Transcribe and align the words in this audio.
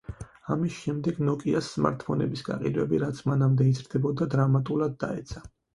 ამის 0.53 0.77
შემდეგ, 0.85 1.19
ნოკიას 1.27 1.69
სმარტფონების 1.75 2.45
გაყიდვები, 2.49 3.05
რაც 3.07 3.23
მანამდე 3.31 3.71
იზრდებოდა, 3.75 4.33
დრამატულად 4.37 5.03
დაეცა. 5.07 5.51